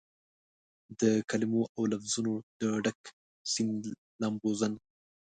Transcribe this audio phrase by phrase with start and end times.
[0.99, 2.99] دکلمو اودلفظونو دډک
[3.51, 3.81] سیند
[4.21, 4.73] لامبوزن